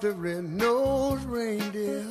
the 0.00 0.12
red-nosed 0.12 1.24
reindeer 1.24 2.04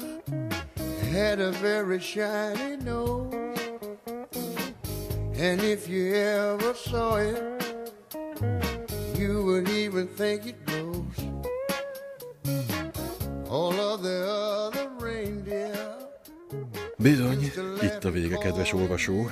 had 1.12 1.40
a 1.40 1.52
very 1.52 2.00
shiny 2.00 2.78
nose. 2.78 3.34
And 5.36 5.62
if 5.62 5.88
you 5.88 6.14
ever 6.16 6.74
saw 6.74 7.18
it, 7.18 7.64
you 9.16 9.43
would 9.46 9.70
even 9.70 10.07
think 10.07 10.46
it 10.48 10.66
glows. 10.66 11.20
All 13.50 13.80
of 13.80 14.04
the 14.04 14.28
other 14.28 14.89
reindeer 15.00 15.93
Bizony, 16.97 17.46
itt 17.82 18.06
a 18.06 18.11
vége, 18.11 18.38
kedves 18.38 18.74
olvasó. 18.74 19.32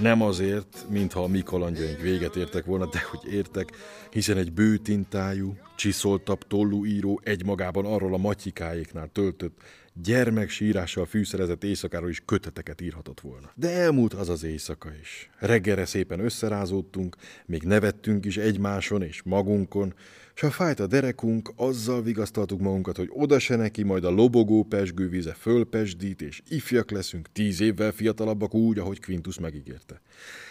Nem 0.00 0.22
azért, 0.22 0.86
mintha 0.88 1.22
a 1.22 1.26
mi 1.26 1.42
kalandjaink 1.42 2.00
véget 2.00 2.36
értek 2.36 2.64
volna, 2.64 2.86
de 2.86 3.00
hogy 3.10 3.32
értek, 3.32 3.72
hiszen 4.10 4.36
egy 4.36 4.52
bőtintájú, 4.52 5.54
csiszoltabb 5.76 6.46
tollú 6.46 6.84
író 6.84 7.20
egymagában 7.24 7.84
arról 7.86 8.14
a 8.14 8.18
matyikáéknál 8.18 9.08
töltött, 9.12 9.58
gyermeksírással 9.92 11.06
fűszerezett 11.06 11.64
éjszakáról 11.64 12.08
is 12.08 12.22
köteteket 12.24 12.80
írhatott 12.80 13.20
volna. 13.20 13.50
De 13.54 13.70
elmúlt 13.70 14.14
az 14.14 14.28
az 14.28 14.44
éjszaka 14.44 14.90
is. 15.00 15.30
Reggelre 15.38 15.84
szépen 15.84 16.20
összerázódtunk, 16.20 17.16
még 17.46 17.62
nevettünk 17.62 18.24
is 18.24 18.36
egymáson 18.36 19.02
és 19.02 19.22
magunkon, 19.22 19.94
s 20.34 20.40
ha 20.40 20.50
fájt 20.50 20.80
a 20.80 20.86
derekunk, 20.86 21.52
azzal 21.56 22.02
vigasztaltuk 22.02 22.60
magunkat, 22.60 22.96
hogy 22.96 23.08
oda 23.12 23.38
se 23.38 23.56
neki, 23.56 23.82
majd 23.82 24.04
a 24.04 24.10
lobogó 24.10 24.64
pesgővíze 24.64 25.32
fölpesdít, 25.32 26.22
és 26.22 26.42
ifjak 26.48 26.90
leszünk, 26.90 27.32
tíz 27.32 27.60
évvel 27.60 27.92
fiatalabbak 27.92 28.54
úgy, 28.54 28.78
ahogy 28.78 29.00
Quintus 29.00 29.38
megígérte. 29.38 30.00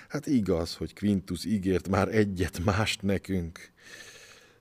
Hát 0.09 0.27
igaz, 0.27 0.76
hogy 0.76 0.93
Quintus 0.93 1.45
ígért 1.45 1.87
már 1.90 2.15
egyet 2.15 2.63
mást 2.65 3.01
nekünk. 3.01 3.71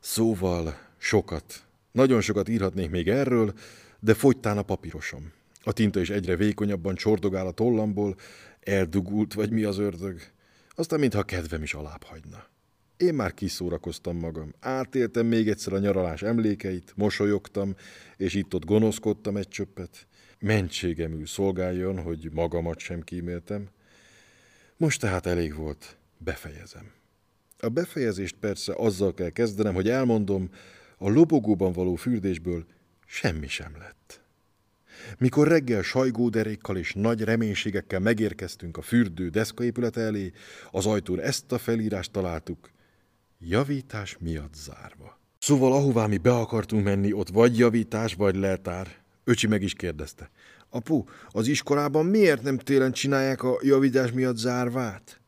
Szóval 0.01 0.79
sokat, 0.99 1.65
nagyon 1.93 2.21
sokat 2.21 2.49
írhatnék 2.49 2.91
még 2.91 3.09
erről, 3.09 3.55
de 4.01 4.15
fogytán 4.15 4.59
a 4.59 4.63
papírosom. 4.63 5.33
A 5.63 5.73
tinta 5.73 6.01
is 6.01 6.11
egyre 6.11 6.37
vékonyabban 6.37 6.95
csordogál 6.95 7.47
a 7.47 7.53
tollamból, 7.53 8.17
eldugult 8.61 9.35
vagy 9.35 9.51
mi 9.51 9.65
az 9.65 9.79
ördög. 9.79 10.21
Aztán 10.71 11.01
mintha 11.01 11.23
kedvem 11.23 11.63
is 11.63 11.75
alább 11.75 12.03
hagyna. 12.03 12.47
Én 12.97 13.15
már 13.15 13.35
kiszórakoztam 13.35 14.17
magam. 14.17 14.55
Átéltem 14.61 15.27
még 15.27 15.49
egyszer 15.49 15.73
a 15.73 15.79
nyaralás 15.79 16.23
emlékeit, 16.23 16.93
mosolyogtam, 16.97 17.75
és 18.17 18.35
itt-ott 18.35 18.65
gonoszkodtam 18.65 19.37
egy 19.37 19.49
csöppet. 19.49 20.07
Mentségemül 20.39 21.27
szolgáljon, 21.27 22.03
hogy 22.03 22.31
magamat 22.33 22.79
sem 22.79 23.01
kíméltem. 23.01 23.69
Most 24.77 25.01
tehát 25.01 25.27
elég 25.27 25.55
volt, 25.55 25.97
befejezem. 26.19 26.91
A 27.59 27.69
befejezést 27.69 28.37
persze 28.41 28.75
azzal 28.77 29.15
kell 29.15 29.31
kezdenem, 29.31 29.75
hogy 29.75 29.89
elmondom, 29.89 30.51
a 30.99 31.09
lobogóban 31.09 31.73
való 31.73 31.95
fürdésből 31.95 32.67
semmi 33.11 33.49
sem 33.49 33.77
lett. 33.79 34.21
Mikor 35.19 35.49
reggel 35.49 35.83
sajgóderékkal 35.83 36.77
és 36.77 36.93
nagy 36.93 37.23
reménységekkel 37.23 38.01
megérkeztünk 38.01 38.77
a 38.77 38.83
fürdő 38.83 39.29
deszkaépülete 39.29 40.01
elé, 40.01 40.33
az 40.71 40.87
ajtón 40.87 41.21
ezt 41.21 41.53
a 41.53 41.59
felírást 41.59 42.11
találtuk, 42.11 42.71
javítás 43.39 44.17
miatt 44.21 44.55
zárva. 44.55 45.19
Szóval 45.39 45.73
ahová 45.73 46.07
mi 46.07 46.17
be 46.17 46.33
akartunk 46.35 46.85
menni, 46.85 47.13
ott 47.13 47.29
vagy 47.29 47.59
javítás, 47.59 48.15
vagy 48.15 48.37
leltár. 48.37 48.97
Öcsi 49.25 49.47
meg 49.47 49.63
is 49.63 49.73
kérdezte. 49.73 50.31
Apu, 50.71 51.05
az 51.29 51.47
iskolában 51.47 52.07
miért 52.07 52.43
nem 52.43 52.59
télen 52.59 52.93
csinálják 52.93 53.43
a 53.43 53.59
javítás 53.63 54.13
miatt 54.13 54.37
zárvát? 54.37 55.21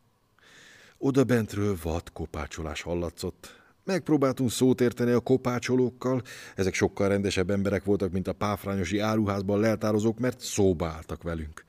Oda 0.99 1.25
bentről 1.25 1.77
vad 1.83 2.13
kopácsolás 2.13 2.83
hallatszott. 2.83 3.60
Megpróbáltunk 3.91 4.51
szót 4.51 4.81
érteni 4.81 5.11
a 5.11 5.21
kopácsolókkal, 5.21 6.23
ezek 6.55 6.75
sokkal 6.75 7.09
rendesebb 7.09 7.51
emberek 7.51 7.85
voltak, 7.85 8.13
mint 8.13 8.29
a 8.29 8.33
páfrányosi 8.33 8.99
áruházban 8.99 9.61
leltározók, 9.61 10.19
mert 10.19 10.41
szóba 10.41 10.87
álltak 10.87 11.23
velünk. 11.23 11.65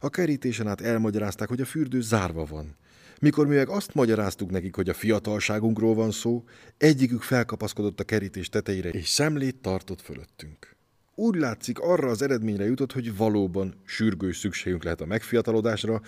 A 0.00 0.08
kerítésen 0.08 0.68
át 0.68 0.80
elmagyarázták, 0.80 1.48
hogy 1.48 1.60
a 1.60 1.64
fürdő 1.64 2.00
zárva 2.00 2.44
van. 2.44 2.76
Mikor 3.20 3.46
mi 3.46 3.54
meg 3.54 3.68
azt 3.68 3.94
magyaráztuk 3.94 4.50
nekik, 4.50 4.74
hogy 4.74 4.88
a 4.88 4.94
fiatalságunkról 4.94 5.94
van 5.94 6.10
szó, 6.10 6.44
egyikük 6.76 7.22
felkapaszkodott 7.22 8.00
a 8.00 8.04
kerítés 8.04 8.48
tetejére, 8.48 8.88
és 8.88 9.08
szemlét 9.08 9.56
tartott 9.56 10.00
fölöttünk. 10.00 10.76
Úgy 11.14 11.36
látszik, 11.36 11.78
arra 11.78 12.08
az 12.08 12.22
eredményre 12.22 12.64
jutott, 12.64 12.92
hogy 12.92 13.16
valóban 13.16 13.74
sürgős 13.84 14.38
szükségünk 14.38 14.84
lehet 14.84 15.00
a 15.00 15.06
megfiatalodásra, 15.06 16.00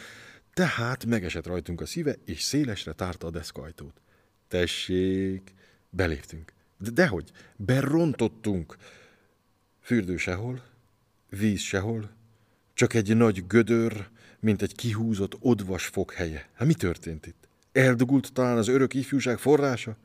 tehát 0.54 1.06
megesett 1.06 1.46
rajtunk 1.46 1.80
a 1.80 1.86
szíve, 1.86 2.14
és 2.24 2.42
szélesre 2.42 2.92
tárta 2.92 3.26
a 3.26 3.30
deszkajtót. 3.30 4.00
Tessék, 4.48 5.54
beléptünk. 5.90 6.52
De 6.78 6.90
dehogy, 6.90 7.30
berontottunk. 7.56 8.76
Fürdő 9.80 10.16
sehol, 10.16 10.62
víz 11.28 11.60
sehol, 11.60 12.10
csak 12.74 12.94
egy 12.94 13.16
nagy 13.16 13.46
gödör, 13.46 14.08
mint 14.40 14.62
egy 14.62 14.74
kihúzott 14.74 15.36
odvas 15.40 15.86
fog 15.86 16.12
helye. 16.12 16.48
Hát 16.54 16.66
mi 16.66 16.74
történt 16.74 17.26
itt? 17.26 17.48
Eldugult 17.72 18.32
talán 18.32 18.56
az 18.56 18.68
örök 18.68 18.94
ifjúság 18.94 19.38
forrása? 19.38 19.96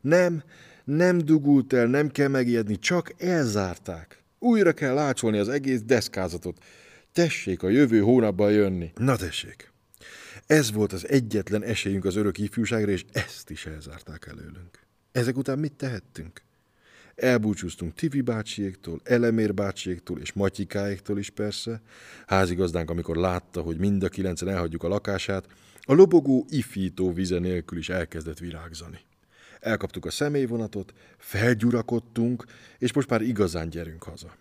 Nem, 0.00 0.42
nem 0.84 1.18
dugult 1.18 1.72
el, 1.72 1.86
nem 1.86 2.08
kell 2.08 2.28
megijedni, 2.28 2.78
csak 2.78 3.14
elzárták. 3.18 4.22
Újra 4.38 4.72
kell 4.72 4.94
lácsolni 4.94 5.38
az 5.38 5.48
egész 5.48 5.82
deszkázatot. 5.82 6.64
Tessék 7.12 7.62
a 7.62 7.68
jövő 7.68 8.00
hónapban 8.00 8.52
jönni. 8.52 8.92
Na 8.94 9.16
tessék. 9.16 9.71
Ez 10.52 10.72
volt 10.72 10.92
az 10.92 11.08
egyetlen 11.08 11.62
esélyünk 11.62 12.04
az 12.04 12.16
örök 12.16 12.38
ifjúságra, 12.38 12.90
és 12.90 13.04
ezt 13.12 13.50
is 13.50 13.66
elzárták 13.66 14.26
előlünk. 14.26 14.78
Ezek 15.12 15.36
után 15.36 15.58
mit 15.58 15.72
tehettünk? 15.72 16.42
Elbúcsúztunk 17.14 17.94
Tivi 17.94 18.20
bácsiéktól, 18.20 19.00
Elemér 19.04 19.54
bácsiéktól 19.54 20.18
és 20.18 20.32
Matyikáéktól 20.32 21.18
is 21.18 21.30
persze. 21.30 21.80
Házigazdánk, 22.26 22.90
amikor 22.90 23.16
látta, 23.16 23.60
hogy 23.60 23.78
mind 23.78 24.02
a 24.02 24.08
kilencen 24.08 24.48
elhagyjuk 24.48 24.82
a 24.82 24.88
lakását, 24.88 25.46
a 25.80 25.92
lobogó 25.92 26.46
ifító 26.48 27.12
vize 27.12 27.38
nélkül 27.38 27.78
is 27.78 27.88
elkezdett 27.88 28.38
virágzani. 28.38 29.00
Elkaptuk 29.60 30.04
a 30.04 30.10
személyvonatot, 30.10 30.94
felgyurakodtunk, 31.18 32.44
és 32.78 32.92
most 32.92 33.08
már 33.08 33.22
igazán 33.22 33.68
gyerünk 33.68 34.02
haza. 34.02 34.36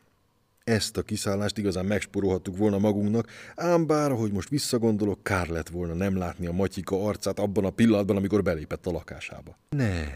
Ezt 0.63 0.97
a 0.97 1.01
kiszállást 1.01 1.57
igazán 1.57 1.85
megsporolhattuk 1.85 2.57
volna 2.57 2.77
magunknak, 2.77 3.27
ám 3.55 3.88
bár, 3.88 4.11
ahogy 4.11 4.31
most 4.31 4.49
visszagondolok, 4.49 5.23
kár 5.23 5.47
lett 5.47 5.69
volna 5.69 5.94
nem 5.94 6.17
látni 6.17 6.45
a 6.45 6.51
Matyika 6.51 7.05
arcát 7.05 7.39
abban 7.39 7.66
a 7.66 7.69
pillanatban, 7.69 8.16
amikor 8.16 8.44
belépett 8.44 8.85
a 8.85 8.91
lakásába. 8.91 9.57
Nem, 9.69 10.11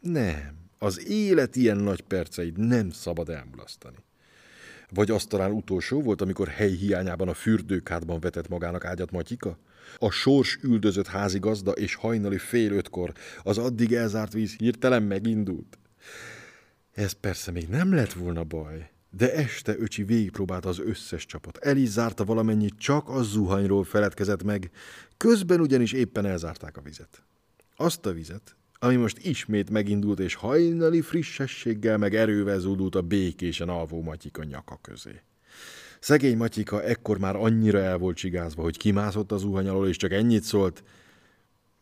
nem, 0.00 0.56
az 0.78 1.08
élet 1.08 1.56
ilyen 1.56 1.76
nagy 1.76 2.00
perceit 2.00 2.56
nem 2.56 2.90
szabad 2.90 3.28
elmulasztani. 3.28 3.96
Vagy 4.90 5.10
az 5.10 5.24
talán 5.24 5.50
utolsó 5.50 6.02
volt, 6.02 6.20
amikor 6.20 6.48
hely 6.48 6.72
hiányában 6.72 7.28
a 7.28 7.34
fürdőkádban 7.34 8.20
vetett 8.20 8.48
magának 8.48 8.84
ágyat 8.84 9.10
Matyika? 9.10 9.58
A 9.96 10.10
sors 10.10 10.58
üldözött 10.62 11.06
házigazda 11.06 11.70
és 11.70 11.94
hajnali 11.94 12.38
fél 12.38 12.72
ötkor 12.72 13.12
az 13.42 13.58
addig 13.58 13.92
elzárt 13.92 14.32
víz 14.32 14.56
hirtelen 14.56 15.02
megindult. 15.02 15.78
Ez 16.92 17.12
persze 17.12 17.50
még 17.50 17.68
nem 17.68 17.94
lett 17.94 18.12
volna 18.12 18.44
baj, 18.44 18.90
de 19.16 19.32
este 19.32 19.76
öcsi 19.78 20.04
végigpróbálta 20.04 20.68
az 20.68 20.78
összes 20.78 21.26
csapat. 21.26 21.56
El 21.56 21.76
valamennyit, 22.16 22.78
csak 22.78 23.08
a 23.08 23.22
zuhanyról 23.22 23.84
feledkezett 23.84 24.42
meg, 24.42 24.70
közben 25.16 25.60
ugyanis 25.60 25.92
éppen 25.92 26.26
elzárták 26.26 26.76
a 26.76 26.80
vizet. 26.80 27.22
Azt 27.76 28.06
a 28.06 28.12
vizet, 28.12 28.56
ami 28.78 28.96
most 28.96 29.18
ismét 29.18 29.70
megindult, 29.70 30.18
és 30.18 30.34
hajnali 30.34 31.00
frissességgel 31.00 31.98
meg 31.98 32.14
erővel 32.14 32.58
zúdult 32.58 32.94
a 32.94 33.02
békésen 33.02 33.68
alvó 33.68 34.02
Matyika 34.02 34.44
nyaka 34.44 34.78
közé. 34.82 35.20
Szegény 36.00 36.36
Matyika 36.36 36.82
ekkor 36.82 37.18
már 37.18 37.36
annyira 37.36 37.78
el 37.78 37.98
volt 37.98 38.16
csigázva, 38.16 38.62
hogy 38.62 38.76
kimászott 38.76 39.32
az 39.32 39.40
zuhany 39.40 39.68
alól, 39.68 39.88
és 39.88 39.96
csak 39.96 40.12
ennyit 40.12 40.42
szólt, 40.42 40.82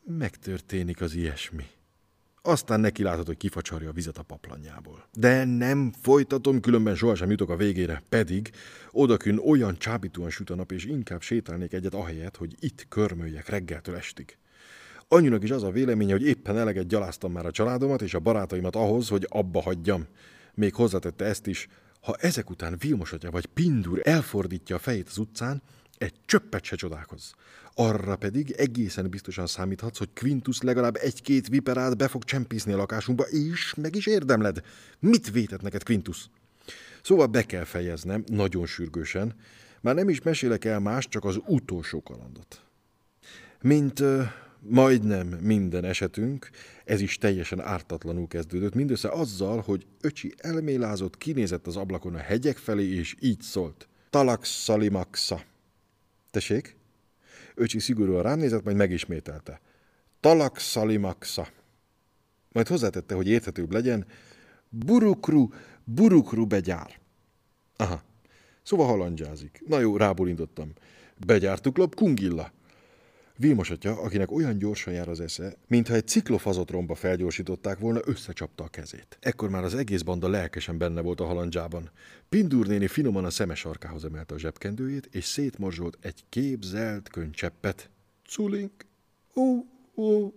megtörténik 0.05 1.01
az 1.01 1.15
ilyesmi. 1.15 1.65
Aztán 2.47 2.81
neki 2.81 3.03
látod, 3.03 3.27
hogy 3.27 3.37
kifacsarja 3.37 3.89
a 3.89 3.93
vizet 3.93 4.19
a 4.19 4.23
paplanjából. 4.23 5.09
De 5.13 5.45
nem 5.45 5.93
folytatom, 6.01 6.61
különben 6.61 6.95
sohasem 6.95 7.31
jutok 7.31 7.51
a 7.51 7.57
végére. 7.57 8.03
Pedig 8.09 8.51
odakün 8.91 9.39
olyan 9.39 9.79
csábítóan 9.79 10.31
süt 10.31 10.51
a 10.51 10.55
nap, 10.55 10.73
és 10.73 10.85
inkább 10.85 11.21
sétálnék 11.21 11.73
egyet 11.73 11.95
ahelyett, 11.95 12.37
hogy 12.37 12.55
itt 12.61 12.87
körmöljek 12.89 13.49
reggeltől 13.49 13.97
estig. 13.97 14.37
Annyinak 15.09 15.43
is 15.43 15.51
az 15.51 15.63
a 15.63 15.71
véleménye, 15.71 16.13
hogy 16.13 16.27
éppen 16.27 16.59
eleget 16.59 16.87
gyaláztam 16.87 17.33
már 17.33 17.47
a 17.47 17.51
családomat 17.51 18.03
és 18.03 18.15
a 18.15 18.21
barátaimat 18.21 18.77
ahhoz, 18.77 19.09
hogy 19.09 19.27
abba 19.29 19.63
hagyjam. 19.63 20.07
Még 20.55 20.75
hozzátette 20.75 21.25
ezt 21.25 21.47
is, 21.47 21.69
ha 22.01 22.15
ezek 22.19 22.51
után 22.51 22.77
Vilmos 22.79 23.13
atya 23.13 23.31
vagy 23.31 23.47
Pindur 23.47 24.01
elfordítja 24.03 24.77
a 24.77 24.79
fejét 24.79 25.09
az 25.09 25.19
utcán, 25.19 25.63
egy 25.99 26.15
csöppet 26.27 26.65
se 26.65 26.77
csodálkozz. 26.77 27.31
Arra 27.75 28.17
pedig 28.17 28.51
egészen 28.51 29.11
biztosan 29.11 29.47
számíthatsz, 29.47 29.99
hogy 29.99 30.09
Quintus 30.15 30.61
legalább 30.61 30.97
egy-két 30.97 31.49
viperát 31.49 31.97
be 31.97 32.09
fog 32.09 32.25
csempészni 32.25 32.73
a 32.73 32.77
lakásunkba, 32.77 33.25
és 33.25 33.75
meg 33.75 33.97
is 33.97 34.07
érdemled. 34.07 34.61
Mit 34.99 35.31
vétett 35.31 35.63
neked 35.63 35.83
Quintus? 35.83 36.31
Szóval 37.03 37.27
be 37.27 37.43
kell 37.43 37.65
fejeznem, 37.65 38.25
nagyon 38.27 38.67
sürgősen. 38.67 39.35
Már 39.81 39.95
nem 39.95 40.09
is 40.09 40.23
mesélek 40.23 40.65
el 40.65 40.81
más, 40.81 41.09
csak 41.09 41.25
az 41.25 41.41
utolsó 41.47 42.03
kalandot. 42.03 42.63
Mint 43.61 44.01
uh, 44.01 44.23
majdnem 44.59 45.27
minden 45.27 45.85
esetünk, 45.85 46.51
ez 46.85 47.01
is 47.01 47.19
teljesen 47.19 47.61
ártatlanul 47.61 48.27
kezdődött, 48.27 48.75
mindössze 48.75 49.09
azzal, 49.09 49.61
hogy 49.61 49.87
öcsi 50.01 50.35
elmélázott, 50.37 51.19
kinézett 51.19 51.67
az 51.67 51.77
ablakon 51.77 52.15
a 52.15 52.19
hegyek 52.19 52.57
felé, 52.57 52.85
és 52.85 53.17
így 53.21 53.41
szólt. 53.41 53.89
Talaxalimaxa. 54.11 55.43
Tessék? 56.35 56.77
Öcsi 57.55 57.79
szigorúan 57.79 58.23
rám 58.23 58.39
nézett, 58.39 58.65
majd 58.65 58.77
megismételte. 58.77 59.61
Talaxalimaxa. 60.21 61.49
Majd 62.53 62.69
hozzátette, 62.69 63.15
hogy 63.15 63.29
érthetőbb 63.29 63.73
legyen, 63.73 64.07
burukru, 64.69 65.49
burukru 65.85 66.47
begyár. 66.47 66.99
Aha, 67.77 68.03
szóval 68.63 68.87
halandzsázik. 68.87 69.63
Na 69.67 69.79
jó, 69.79 69.97
rábólintottam. 69.97 70.73
Begyártuk 71.27 71.77
lap 71.77 71.95
kungilla. 71.95 72.53
Vilmos 73.39 73.71
atya, 73.71 74.01
akinek 74.01 74.31
olyan 74.31 74.59
gyorsan 74.59 74.95
jár 74.95 75.09
az 75.09 75.21
esze, 75.21 75.57
mintha 75.67 75.95
egy 75.95 76.07
ciklofazot 76.07 76.73
felgyorsították 76.95 77.79
volna, 77.79 78.01
összecsapta 78.05 78.65
a 78.65 78.69
kezét. 78.69 79.19
Ekkor 79.21 79.51
már 79.51 79.65
az 79.65 79.75
egész 79.75 80.03
banda 80.03 80.29
lelkesen 80.29 80.79
benne 80.79 81.01
volt 81.01 81.21
a 81.21 81.25
halandzsában. 81.25 81.91
Pindur 82.29 82.67
néni 82.67 82.87
finoman 82.87 83.25
a 83.25 83.31
szemes 83.31 83.65
arkához 83.65 84.05
emelte 84.05 84.35
a 84.35 84.39
zsebkendőjét, 84.39 85.09
és 85.11 85.25
szétmorzsolt 85.25 85.99
egy 86.01 86.25
képzelt 86.29 87.09
könycseppet. 87.09 87.91
Culink! 88.29 88.73
Ó, 89.35 89.65
ó! 89.97 90.33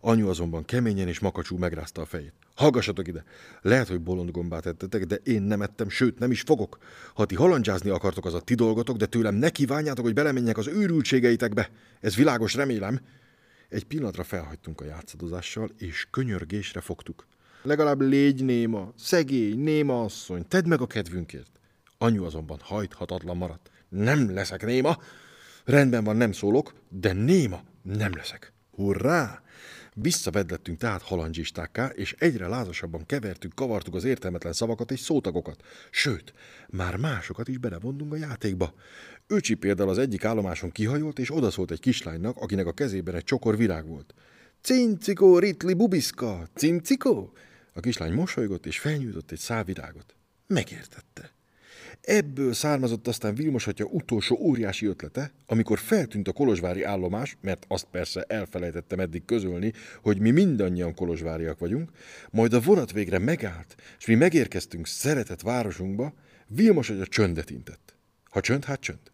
Anyu 0.00 0.28
azonban 0.28 0.64
keményen 0.64 1.08
és 1.08 1.18
makacsú 1.18 1.56
megrázta 1.56 2.02
a 2.02 2.06
fejét. 2.06 2.37
Hallgassatok 2.58 3.08
ide! 3.08 3.24
Lehet, 3.62 3.88
hogy 3.88 4.00
bolond 4.00 4.30
gombát 4.30 4.66
ettetek, 4.66 5.04
de 5.04 5.14
én 5.14 5.42
nem 5.42 5.62
ettem, 5.62 5.88
sőt, 5.88 6.18
nem 6.18 6.30
is 6.30 6.40
fogok. 6.40 6.78
Ha 7.14 7.24
ti 7.24 7.34
halandzsázni 7.34 7.90
akartok, 7.90 8.26
az 8.26 8.34
a 8.34 8.40
ti 8.40 8.54
dolgotok, 8.54 8.96
de 8.96 9.06
tőlem 9.06 9.34
ne 9.34 9.50
kívánjátok, 9.50 10.04
hogy 10.04 10.14
belemenjek 10.14 10.58
az 10.58 10.66
őrültségeitekbe. 10.66 11.70
Ez 12.00 12.14
világos, 12.14 12.54
remélem. 12.54 13.00
Egy 13.68 13.84
pillanatra 13.84 14.24
felhagytunk 14.24 14.80
a 14.80 14.84
játszadozással, 14.84 15.70
és 15.76 16.06
könyörgésre 16.10 16.80
fogtuk. 16.80 17.26
Legalább 17.62 18.00
légy 18.00 18.44
néma, 18.44 18.92
szegény, 18.96 19.58
néma 19.58 20.02
asszony, 20.02 20.48
tedd 20.48 20.68
meg 20.68 20.80
a 20.80 20.86
kedvünkért. 20.86 21.50
Anyu 21.98 22.24
azonban 22.24 22.58
hajthatatlan 22.62 23.36
maradt. 23.36 23.70
Nem 23.88 24.34
leszek 24.34 24.64
néma. 24.64 24.96
Rendben 25.64 26.04
van, 26.04 26.16
nem 26.16 26.32
szólok, 26.32 26.74
de 26.88 27.12
néma 27.12 27.62
nem 27.82 28.12
leszek. 28.14 28.52
Hurrá! 28.70 29.42
Visszavedlettünk 30.00 30.78
tehát 30.78 31.02
halandzsistákká, 31.02 31.86
és 31.86 32.14
egyre 32.18 32.48
lázasabban 32.48 33.06
kevertük, 33.06 33.54
kavartuk 33.54 33.94
az 33.94 34.04
értelmetlen 34.04 34.52
szavakat 34.52 34.90
és 34.90 35.00
szótagokat. 35.00 35.62
Sőt, 35.90 36.32
már 36.68 36.96
másokat 36.96 37.48
is 37.48 37.58
belevondunk 37.58 38.12
a 38.12 38.16
játékba. 38.16 38.74
Öcsi 39.26 39.54
például 39.54 39.88
az 39.88 39.98
egyik 39.98 40.24
állomáson 40.24 40.70
kihajolt, 40.70 41.18
és 41.18 41.34
odaszólt 41.34 41.70
egy 41.70 41.80
kislánynak, 41.80 42.36
akinek 42.36 42.66
a 42.66 42.72
kezében 42.72 43.14
egy 43.14 43.24
csokor 43.24 43.56
virág 43.56 43.86
volt. 43.86 44.14
Cincikó, 44.62 45.38
ritli, 45.38 45.74
bubiszka, 45.74 46.48
cincikó? 46.54 47.32
A 47.72 47.80
kislány 47.80 48.12
mosolygott, 48.12 48.66
és 48.66 48.78
felnyújtott 48.78 49.30
egy 49.30 49.38
szálvirágot. 49.38 50.14
Megértette. 50.46 51.07
Ebből 52.08 52.52
származott 52.52 53.08
aztán 53.08 53.34
Vilmos 53.34 53.66
atya 53.66 53.84
utolsó 53.84 54.36
óriási 54.40 54.86
ötlete, 54.86 55.32
amikor 55.46 55.78
feltűnt 55.78 56.28
a 56.28 56.32
kolozsvári 56.32 56.82
állomás, 56.82 57.36
mert 57.40 57.64
azt 57.68 57.86
persze 57.90 58.22
elfelejtettem 58.22 59.00
eddig 59.00 59.24
közölni, 59.24 59.72
hogy 60.02 60.18
mi 60.18 60.30
mindannyian 60.30 60.94
kolozsváriak 60.94 61.58
vagyunk, 61.58 61.90
majd 62.30 62.52
a 62.52 62.60
vonat 62.60 62.92
végre 62.92 63.18
megállt, 63.18 63.74
és 63.98 64.06
mi 64.06 64.14
megérkeztünk 64.14 64.86
szeretett 64.86 65.40
városunkba, 65.40 66.14
Vilmos 66.46 66.90
atya 66.90 67.06
csöndet 67.06 67.50
intett. 67.50 67.94
Ha 68.30 68.40
csönd, 68.40 68.64
hát 68.64 68.80
csönd. 68.80 69.12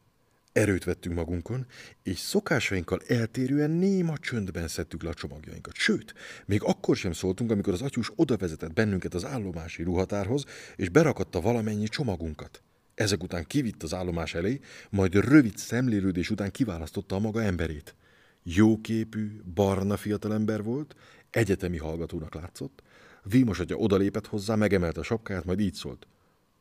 Erőt 0.52 0.84
vettünk 0.84 1.14
magunkon, 1.14 1.66
és 2.02 2.18
szokásainkkal 2.18 3.00
eltérően 3.06 3.70
néma 3.70 4.18
csöndben 4.18 4.68
szedtük 4.68 5.02
le 5.02 5.08
a 5.08 5.14
csomagjainkat. 5.14 5.74
Sőt, 5.74 6.14
még 6.46 6.62
akkor 6.62 6.96
sem 6.96 7.12
szóltunk, 7.12 7.50
amikor 7.50 7.72
az 7.72 7.82
atyus 7.82 8.12
oda 8.16 8.36
vezetett 8.36 8.72
bennünket 8.72 9.14
az 9.14 9.24
állomási 9.24 9.82
ruhatárhoz, 9.82 10.44
és 10.76 10.88
berakatta 10.88 11.40
valamennyi 11.40 11.86
csomagunkat. 11.88 12.62
Ezek 12.94 13.22
után 13.22 13.44
kivitt 13.44 13.82
az 13.82 13.94
állomás 13.94 14.34
elé, 14.34 14.60
majd 14.90 15.14
rövid 15.14 15.56
szemlélődés 15.56 16.30
után 16.30 16.50
kiválasztotta 16.50 17.14
a 17.14 17.18
maga 17.18 17.42
emberét. 17.42 17.94
Jóképű, 18.42 19.40
barna 19.54 19.96
fiatalember 19.96 20.62
volt, 20.62 20.96
egyetemi 21.30 21.78
hallgatónak 21.78 22.34
látszott. 22.34 22.82
Vímos 23.22 23.58
atya 23.58 23.76
odalépett 23.76 24.26
hozzá, 24.26 24.54
megemelte 24.54 25.00
a 25.00 25.02
sapkáját, 25.02 25.44
majd 25.44 25.60
így 25.60 25.74
szólt. 25.74 26.06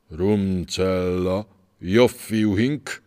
Rumcella, 0.09 1.47
joffiuhink! 1.79 3.01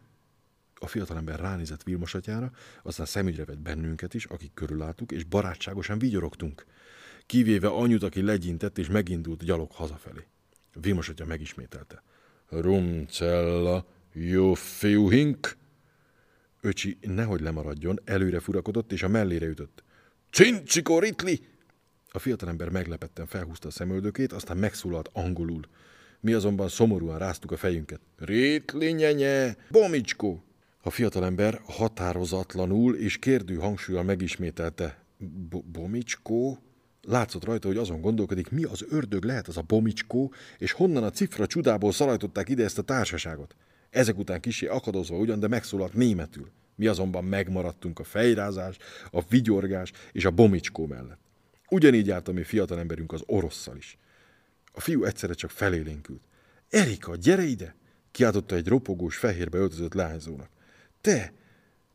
A 0.75 0.87
fiatalember 0.87 1.41
ránézett 1.41 1.83
Vilmos 1.83 2.15
atyára, 2.15 2.51
aztán 2.83 3.07
szemügyre 3.07 3.45
vett 3.45 3.59
bennünket 3.59 4.15
is, 4.15 4.25
akik 4.25 4.55
körülálltuk, 4.55 5.13
és 5.13 5.25
barátságosan 5.25 5.99
vigyorogtunk. 5.99 6.65
Kivéve 7.27 7.69
anyut, 7.69 8.03
aki 8.03 8.23
legyintett, 8.23 8.79
és 8.79 8.89
megindult 8.89 9.45
gyalog 9.45 9.71
hazafelé. 9.71 10.27
Vilmos 10.81 11.09
atya 11.09 11.25
megismételte. 11.25 12.03
Rumcella, 12.49 13.87
jó 14.13 14.55
fiúhink! 14.55 15.57
Öcsi 16.61 16.99
nehogy 17.01 17.41
lemaradjon, 17.41 18.01
előre 18.05 18.41
furakodott, 18.41 18.93
és 18.93 19.03
a 19.03 19.09
mellére 19.09 19.47
ütött. 19.47 19.83
Cincsikó 20.31 20.99
ritli! 20.99 21.41
A 22.11 22.19
fiatalember 22.19 22.69
meglepetten 22.69 23.27
felhúzta 23.27 23.69
a 23.69 23.71
szemöldökét, 23.71 24.33
aztán 24.33 24.57
megszólalt 24.57 25.11
angolul. 25.13 25.63
Mi 26.21 26.33
azonban 26.33 26.69
szomorúan 26.69 27.19
ráztuk 27.19 27.53
a 27.53 27.57
fejünket. 27.57 28.01
Ritli 28.19 28.93
nyenye, 28.93 29.57
bomicskó! 29.71 30.45
A 30.81 30.91
fiatalember 30.91 31.61
határozatlanul 31.65 32.97
és 32.97 33.19
kérdő 33.19 33.55
hangsúlyal 33.55 34.03
megismételte. 34.03 35.05
Bomicskó? 35.73 36.59
Látszott 37.09 37.45
rajta, 37.45 37.67
hogy 37.67 37.77
azon 37.77 38.01
gondolkodik, 38.01 38.51
mi 38.51 38.65
az 38.65 38.85
ördög 38.89 39.25
lehet 39.25 39.49
az 39.49 39.57
a 39.57 39.63
bomicskó, 39.67 40.33
és 40.59 40.73
honnan 40.73 41.03
a 41.03 41.11
cifra 41.11 41.47
csudából 41.47 41.93
szalajtották 41.93 42.49
ide 42.49 42.65
ezt 42.65 42.79
a 42.79 42.83
társaságot. 42.83 43.57
Ezek 43.91 44.19
után 44.19 44.41
kisé 44.41 44.67
akadozva 44.67 45.17
ugyan, 45.17 45.39
de 45.39 45.49
megszólalt 45.49 45.95
németül. 45.95 46.51
Mi 46.75 46.87
azonban 46.87 47.25
megmaradtunk 47.25 47.99
a 47.99 48.05
fejrázás, 48.05 48.77
a 49.11 49.23
vigyorgás 49.29 49.93
és 50.13 50.25
a 50.25 50.31
bomicskó 50.31 50.87
mellett. 50.87 51.21
Ugyanígy 51.69 52.07
járt 52.07 52.29
a 52.29 52.33
mi 52.33 52.43
fiatalemberünk 52.43 53.13
az 53.13 53.23
orosszal 53.27 53.77
is. 53.77 53.99
A 54.73 54.81
fiú 54.81 55.05
egyszerre 55.05 55.35
csak 55.35 55.51
felélénkült. 55.51 56.23
Erika, 56.69 57.17
gyere 57.17 57.45
ide! 57.45 57.75
Kiáltotta 58.11 58.55
egy 58.55 58.69
ropogós, 58.69 59.17
fehérbe 59.17 59.59
öltözött 59.59 59.95
lányzónak. 59.95 60.51
Te, 61.01 61.33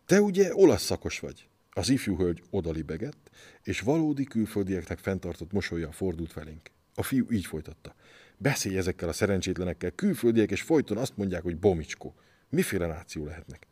te 0.05 0.21
ugye 0.21 0.55
olasz 0.55 0.83
szakos 0.83 1.19
vagy? 1.19 1.47
Az 1.73 1.89
ifjú 1.89 2.18
hölgy 2.18 2.44
odalibegett, 2.50 3.30
és 3.63 3.80
valódi 3.80 4.23
külföldieknek 4.23 4.99
fenntartott 4.99 5.51
mosolya 5.51 5.92
fordult 5.92 6.31
felénk. 6.31 6.71
A 6.95 7.04
fiú 7.04 7.25
így 7.30 7.45
folytatta. 7.45 7.95
Beszélj 8.37 8.78
ezekkel 8.78 9.09
a 9.09 9.13
szerencsétlenekkel, 9.13 9.92
külföldiek, 9.92 10.51
és 10.51 10.61
folyton 10.61 10.97
azt 10.97 11.18
mondják, 11.18 11.42
hogy 11.42 11.57
bomicskó. 11.57 12.16
Miféle 12.49 12.87
náció 12.87 13.25
lehetnek? 13.25 13.68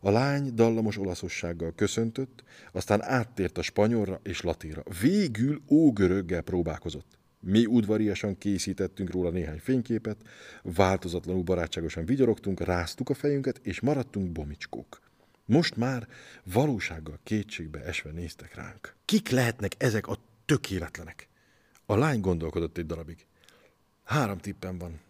A 0.00 0.10
lány 0.10 0.54
dallamos 0.54 0.98
olaszossággal 0.98 1.72
köszöntött, 1.74 2.42
aztán 2.72 3.02
áttért 3.02 3.58
a 3.58 3.62
spanyolra 3.62 4.20
és 4.22 4.40
latinra. 4.40 4.82
Végül 5.00 5.62
ógöröggel 5.68 6.42
próbálkozott. 6.42 7.18
Mi 7.40 7.66
udvariasan 7.66 8.38
készítettünk 8.38 9.10
róla 9.10 9.30
néhány 9.30 9.58
fényképet, 9.58 10.16
változatlanul 10.62 11.42
barátságosan 11.42 12.04
vigyorogtunk, 12.04 12.60
ráztuk 12.60 13.10
a 13.10 13.14
fejünket, 13.14 13.60
és 13.62 13.80
maradtunk 13.80 14.32
bomicskók. 14.32 15.00
Most 15.46 15.76
már 15.76 16.08
valósággal 16.44 17.18
kétségbe 17.22 17.84
esve 17.84 18.10
néztek 18.10 18.54
ránk. 18.54 18.94
Kik 19.04 19.28
lehetnek 19.28 19.72
ezek 19.78 20.06
a 20.06 20.18
tökéletlenek? 20.44 21.28
A 21.86 21.96
lány 21.96 22.20
gondolkodott 22.20 22.78
egy 22.78 22.86
darabig. 22.86 23.26
Három 24.04 24.38
tippem 24.38 24.78
van. 24.78 25.00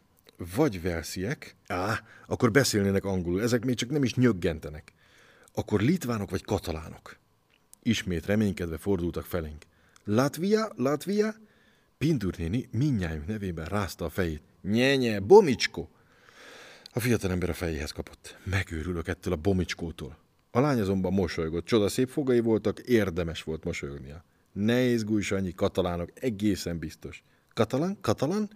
Vagy 0.54 0.82
velsziek, 0.82 1.56
á, 1.66 2.02
akkor 2.26 2.50
beszélnének 2.50 3.04
angolul, 3.04 3.42
ezek 3.42 3.64
még 3.64 3.74
csak 3.74 3.90
nem 3.90 4.02
is 4.02 4.14
nyöggentenek. 4.14 4.92
Akkor 5.52 5.80
litvánok 5.80 6.30
vagy 6.30 6.44
katalánok. 6.44 7.16
Ismét 7.82 8.26
reménykedve 8.26 8.78
fordultak 8.78 9.24
felénk. 9.24 9.64
Latvia, 10.04 10.72
Latvia? 10.76 11.34
Pindur 11.98 12.36
néni 12.36 12.68
minnyájunk 12.70 13.26
nevében 13.26 13.66
rázta 13.66 14.04
a 14.04 14.10
fejét. 14.10 14.42
Nyenye, 14.62 15.20
bomicsko! 15.20 15.88
A 16.92 17.00
fiatalember 17.00 17.48
a 17.48 17.54
fejéhez 17.54 17.90
kapott. 17.90 18.36
Megőrülök 18.44 19.08
ettől 19.08 19.32
a 19.32 19.36
bomicskótól. 19.36 20.25
A 20.56 20.60
lány 20.60 20.80
azonban 20.80 21.12
mosolygott, 21.12 21.64
csodaszép 21.64 22.08
fogai 22.08 22.40
voltak, 22.40 22.78
érdemes 22.78 23.42
volt 23.42 23.64
mosolyognia. 23.64 24.24
Ne 24.52 24.82
izgulj, 24.82 25.22
Sanyi, 25.22 25.52
katalánok, 25.52 26.10
egészen 26.14 26.78
biztos. 26.78 27.22
Katalán? 27.54 27.98
Katalán? 28.00 28.50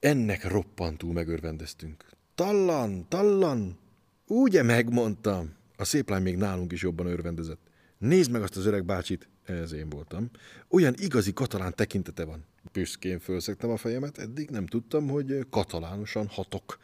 Ennek 0.00 0.44
roppantul 0.50 1.12
megörvendeztünk. 1.12 2.04
Tallan, 2.34 3.08
tallan! 3.08 3.78
Ugye 4.26 4.62
megmondtam. 4.62 5.54
A 5.76 5.84
szép 5.84 6.10
lány 6.10 6.22
még 6.22 6.36
nálunk 6.36 6.72
is 6.72 6.82
jobban 6.82 7.06
örvendezett. 7.06 7.70
Nézd 7.98 8.30
meg 8.30 8.42
azt 8.42 8.56
az 8.56 8.66
öreg 8.66 8.84
bácsit, 8.84 9.28
ez 9.44 9.72
én 9.72 9.88
voltam. 9.88 10.30
Olyan 10.68 10.94
igazi 10.96 11.32
katalán 11.32 11.74
tekintete 11.74 12.24
van. 12.24 12.44
Büszkén 12.72 13.18
fölszegtem 13.18 13.70
a 13.70 13.76
fejemet, 13.76 14.18
eddig 14.18 14.50
nem 14.50 14.66
tudtam, 14.66 15.08
hogy 15.08 15.46
katalánosan 15.50 16.26
hatok. 16.26 16.78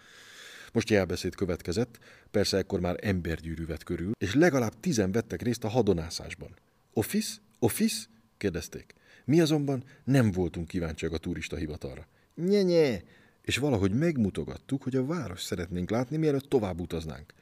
Most 0.75 0.91
jelbeszéd 0.91 1.35
következett, 1.35 1.99
persze 2.31 2.57
ekkor 2.57 2.81
már 2.81 2.97
embergyűrű 3.03 3.67
vett 3.67 3.83
körül, 3.83 4.13
és 4.19 4.35
legalább 4.35 4.81
tizen 4.81 5.13
vettek 5.13 5.43
részt 5.43 5.65
a 5.65 5.69
hadonászásban. 5.69 6.55
Office? 6.93 7.35
Office? 7.59 8.05
kérdezték. 8.37 8.95
Mi 9.25 9.41
azonban 9.41 9.85
nem 10.05 10.31
voltunk 10.31 10.69
kíváncsiak 10.69 11.13
a 11.13 11.19
turista 11.19 11.57
hivatalra. 11.57 12.07
Nye-nye! 12.35 13.03
És 13.43 13.57
valahogy 13.57 13.93
megmutogattuk, 13.93 14.83
hogy 14.83 14.97
a 14.97 15.07
város 15.07 15.43
szeretnénk 15.43 15.91
látni, 15.91 16.17
mielőtt 16.17 16.49
tovább 16.49 16.81
utaznánk. 16.81 17.35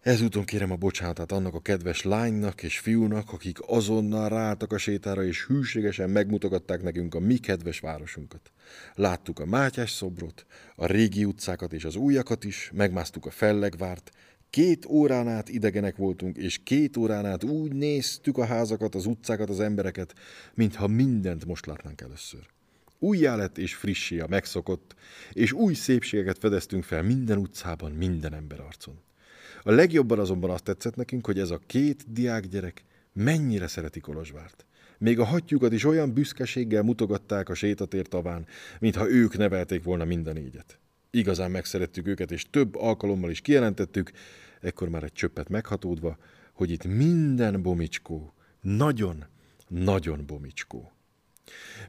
Ezúton 0.00 0.44
kérem 0.44 0.70
a 0.70 0.76
bocsánatát 0.76 1.32
annak 1.32 1.54
a 1.54 1.60
kedves 1.60 2.02
lánynak 2.02 2.62
és 2.62 2.78
fiúnak, 2.78 3.32
akik 3.32 3.58
azonnal 3.66 4.28
ráálltak 4.28 4.72
a 4.72 4.78
sétára, 4.78 5.24
és 5.24 5.46
hűségesen 5.46 6.10
megmutogatták 6.10 6.82
nekünk 6.82 7.14
a 7.14 7.20
mi 7.20 7.36
kedves 7.36 7.80
városunkat. 7.80 8.52
Láttuk 8.94 9.38
a 9.38 9.44
Mátyás 9.44 9.90
szobrot, 9.90 10.46
a 10.76 10.86
régi 10.86 11.24
utcákat 11.24 11.72
és 11.72 11.84
az 11.84 11.96
újakat 11.96 12.44
is, 12.44 12.70
megmásztuk 12.74 13.26
a 13.26 13.30
fellegvárt, 13.30 14.10
Két 14.50 14.86
órán 14.86 15.28
át 15.28 15.48
idegenek 15.48 15.96
voltunk, 15.96 16.36
és 16.36 16.60
két 16.62 16.96
órán 16.96 17.26
át 17.26 17.44
úgy 17.44 17.72
néztük 17.72 18.38
a 18.38 18.44
házakat, 18.44 18.94
az 18.94 19.06
utcákat, 19.06 19.48
az 19.48 19.60
embereket, 19.60 20.14
mintha 20.54 20.86
mindent 20.86 21.44
most 21.44 21.66
látnánk 21.66 22.00
először. 22.00 22.40
Újjá 22.98 23.36
lett 23.36 23.58
és 23.58 23.74
frissé 23.74 24.20
a 24.20 24.26
megszokott, 24.28 24.94
és 25.32 25.52
új 25.52 25.74
szépségeket 25.74 26.38
fedeztünk 26.38 26.84
fel 26.84 27.02
minden 27.02 27.38
utcában, 27.38 27.92
minden 27.92 28.34
ember 28.34 28.60
arcon. 28.60 28.98
A 29.62 29.70
legjobban 29.70 30.18
azonban 30.18 30.50
azt 30.50 30.64
tetszett 30.64 30.96
nekünk, 30.96 31.26
hogy 31.26 31.38
ez 31.38 31.50
a 31.50 31.60
két 31.66 32.12
diákgyerek 32.12 32.84
mennyire 33.12 33.66
szereti 33.66 34.00
Kolozsvárt. 34.00 34.64
Még 34.98 35.18
a 35.18 35.24
hatjukat 35.24 35.72
is 35.72 35.84
olyan 35.84 36.12
büszkeséggel 36.12 36.82
mutogatták 36.82 37.48
a 37.48 37.54
sétatér 37.54 38.06
taván, 38.06 38.46
mintha 38.78 39.10
ők 39.10 39.36
nevelték 39.36 39.82
volna 39.82 40.04
minden 40.04 40.34
négyet. 40.34 40.78
Igazán 41.10 41.50
megszerettük 41.50 42.06
őket, 42.06 42.30
és 42.30 42.46
több 42.50 42.74
alkalommal 42.74 43.30
is 43.30 43.40
kijelentettük, 43.40 44.10
ekkor 44.60 44.88
már 44.88 45.02
egy 45.02 45.12
csöppet 45.12 45.48
meghatódva, 45.48 46.18
hogy 46.52 46.70
itt 46.70 46.84
minden 46.84 47.62
bomicskó, 47.62 48.34
nagyon, 48.60 49.24
nagyon 49.68 50.26
bomicskó. 50.26 50.92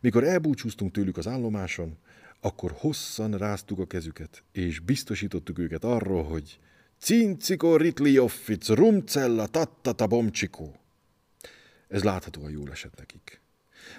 Mikor 0.02 0.24
elbúcsúztunk 0.24 0.92
tőlük 0.92 1.18
az 1.18 1.28
állomáson, 1.28 1.98
akkor 2.40 2.74
hosszan 2.76 3.38
ráztuk 3.38 3.80
a 3.80 3.86
kezüket, 3.86 4.44
és 4.52 4.80
biztosítottuk 4.80 5.60
őket 5.60 5.84
arról, 5.84 6.24
hogy 6.24 6.60
Cinciko 7.02 7.78
ritli 7.78 8.18
offic, 8.18 8.70
rumcella 8.70 9.48
tattata 9.48 10.08
bomcsikó. 10.08 10.76
Ez 11.88 12.04
láthatóan 12.04 12.52
jól 12.52 12.72
esett 12.72 12.98
nekik. 12.98 13.42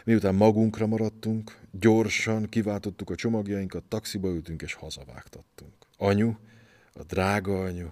Miután 0.04 0.35
magunkra 0.35 0.87
maradtunk, 0.87 1.59
gyorsan 1.71 2.49
kiváltottuk 2.49 3.11
a 3.11 3.14
csomagjainkat, 3.14 3.85
taxiba 3.85 4.28
ültünk 4.28 4.62
és 4.62 4.75
hazavágtattunk. 4.75 5.73
Anyu, 5.97 6.35
a 6.92 7.02
drága 7.02 7.62
anyu, 7.62 7.88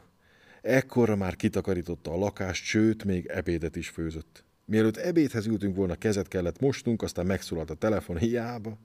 ekkorra 0.62 1.16
már 1.16 1.36
kitakarította 1.36 2.12
a 2.12 2.18
lakást, 2.18 2.64
sőt, 2.64 3.04
még 3.04 3.26
ebédet 3.26 3.76
is 3.76 3.88
főzött. 3.88 4.44
Mielőtt 4.64 4.96
ebédhez 4.96 5.46
ültünk 5.46 5.76
volna, 5.76 5.94
kezet 5.94 6.28
kellett 6.28 6.60
mostunk, 6.60 7.02
aztán 7.02 7.26
megszólalt 7.26 7.70
a 7.70 7.74
telefon, 7.74 8.18
hiába. 8.18 8.78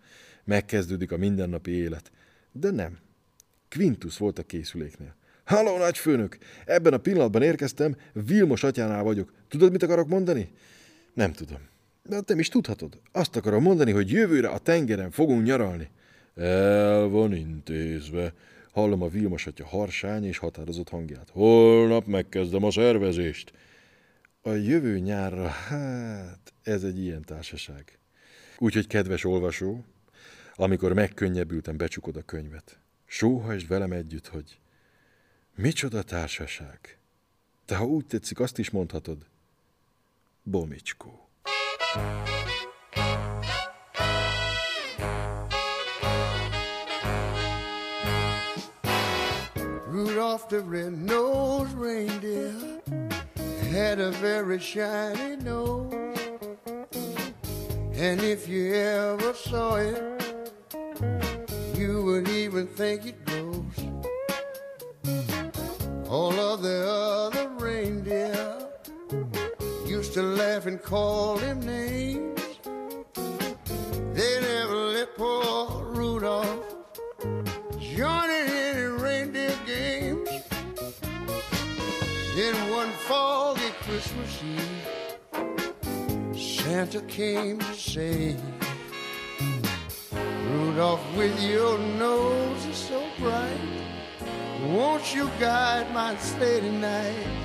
Megkezdődik 0.44 1.12
a 1.12 1.18
mindennapi 1.18 1.72
élet. 1.72 2.12
De 2.52 2.72
nem. 2.72 2.98
Quintus 3.70 4.18
volt 4.18 4.40
a 4.40 4.44
készüléknél. 4.44 5.16
Halló, 5.46 5.78
nagyfőnök! 5.78 6.38
Ebben 6.66 6.94
a 6.94 6.98
pillanatban 6.98 7.42
érkeztem, 7.42 7.96
Vilmos 8.14 8.64
atyánál 8.64 9.04
vagyok. 9.04 9.34
Tudod, 9.48 9.72
mit 9.72 9.84
akarok 9.84 10.08
mondani? 10.08 10.50
Nem 11.14 11.34
tudom. 11.34 11.60
De 12.04 12.22
te 12.22 12.36
is 12.36 12.48
tudhatod. 12.48 13.00
Azt 13.12 13.36
akarom 13.36 13.64
mondani, 13.64 13.92
hogy 13.92 14.12
jövőre 14.12 14.48
a 14.48 14.58
tengeren 14.58 15.12
fogunk 15.12 15.44
nyaralni. 15.44 15.90
El 16.36 17.08
van 17.08 17.34
intézve. 17.34 18.34
Hallom 18.72 19.02
a 19.02 19.08
Vilmos 19.08 19.48
atya 19.48 19.66
harsány 19.66 20.26
és 20.26 20.38
határozott 20.38 20.90
hangját. 20.90 21.30
Holnap 21.32 22.06
megkezdem 22.06 22.64
a 22.64 22.72
szervezést. 22.72 23.54
A 24.42 24.52
jövő 24.52 25.00
nyárra, 25.00 25.48
hát 25.48 26.54
ez 26.64 26.84
egy 26.84 27.00
ilyen 27.00 27.22
társaság. 27.22 28.00
Úgyhogy 28.58 28.88
kedves 28.88 29.24
olvasó, 29.24 29.86
amikor 30.56 30.94
megkönnyebbültem, 30.94 31.78
becsukod 31.78 32.16
a 32.16 32.22
könyvet. 32.22 32.80
Sóhajtsd 33.06 33.68
velem 33.68 33.92
együtt, 33.92 34.28
hogy 34.28 34.60
micsoda 35.56 36.04
társaság. 36.04 37.00
Te, 37.66 37.76
ha 37.76 37.86
úgy 37.86 38.06
tetszik, 38.06 38.40
azt 38.40 38.58
is 38.58 38.70
mondhatod, 38.70 39.18
Bomicskó. 40.44 41.30
Rudolph 49.92 50.48
the 50.48 50.62
red-nosed 50.70 51.78
reindeer 51.78 52.82
had 53.72 54.00
a 54.00 54.12
very 54.12 54.60
shiny 54.60 55.36
nose. 55.44 55.94
And 57.98 58.22
if 58.22 58.48
you 58.48 58.74
ever 58.74 59.34
saw 59.34 59.78
it, 59.78 60.54
you 61.78 62.04
would 62.04 62.28
even 62.28 62.68
think 62.68 63.06
it 63.06 63.26
glows. 63.26 63.45
And 70.68 70.82
call 70.82 71.38
him 71.38 71.60
names. 71.60 72.42
They 74.14 74.42
never 74.42 74.76
let 74.76 75.16
poor 75.16 75.84
Rudolph 75.94 76.64
join 77.80 78.30
in 78.30 78.48
any 78.50 78.82
reindeer 78.82 79.56
games. 79.66 80.30
Then 82.36 82.56
one 82.72 82.92
foggy 83.08 83.72
Christmas 83.82 84.44
Eve, 84.44 84.86
Santa 86.36 87.02
came 87.02 87.60
to 87.60 87.74
say, 87.74 88.36
Rudolph, 90.50 91.06
with 91.16 91.40
your 91.44 91.78
nose 91.78 92.76
so 92.76 93.04
bright, 93.20 93.60
won't 94.64 95.14
you 95.14 95.30
guide 95.40 95.94
my 95.94 96.16
sleigh 96.18 96.62
tonight? 96.62 97.45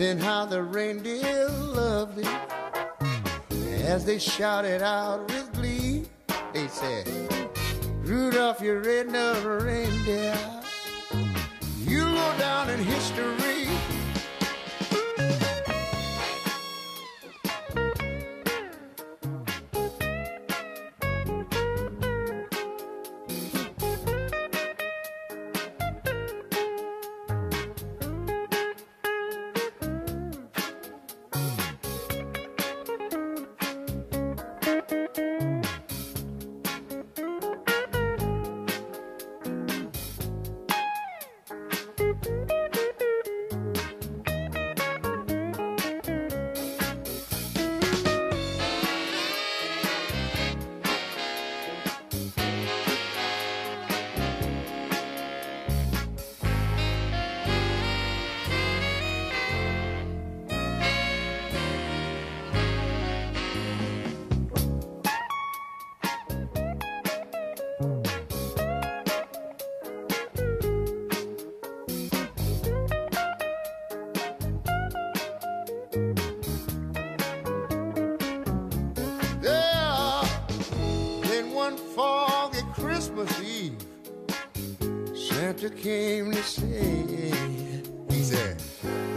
Then 0.00 0.18
how 0.18 0.46
the 0.46 0.62
reindeer 0.62 1.46
loved 1.50 2.20
it 2.20 2.26
as 3.84 4.06
they 4.06 4.18
shouted 4.18 4.80
out 4.80 5.28
with 5.28 5.52
glee. 5.52 6.06
They 6.54 6.68
said, 6.68 7.06
Rudolph, 8.02 8.62
you 8.62 8.78
red-nosed 8.78 9.44
reindeer, 9.44 10.38
you 11.80 12.04
go 12.04 12.34
down 12.38 12.70
in 12.70 12.78
history. 12.82 13.39
Santa 85.60 85.76
came 85.76 86.32
to 86.32 86.42
say, 86.42 87.32
he 88.08 88.22
said, 88.22 88.62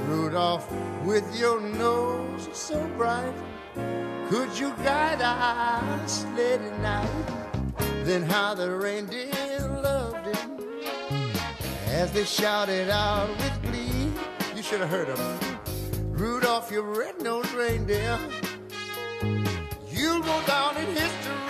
Rudolph, 0.07 0.69
with 1.05 1.23
your 1.39 1.61
nose 1.61 2.49
so 2.51 2.85
bright, 2.97 3.33
could 4.27 4.49
you 4.59 4.73
guide 4.83 5.21
our 5.21 6.05
sleigh 6.05 6.57
tonight? 6.57 7.09
Then 8.03 8.23
how 8.23 8.55
the 8.55 8.75
reindeer 8.75 9.31
loved 9.83 10.35
him 10.35 10.59
as 11.87 12.11
they 12.11 12.25
shouted 12.25 12.89
out 12.89 13.29
with 13.29 13.61
glee. 13.61 14.11
You 14.53 14.63
should 14.63 14.81
have 14.81 14.89
heard 14.89 15.15
them. 15.15 15.59
Rudolph, 16.11 16.69
your 16.69 16.83
red-nosed 16.83 17.53
reindeer. 17.53 18.19
You'll 19.89 20.21
go 20.21 20.43
down 20.45 20.75
in 20.75 20.87
history 20.87 21.42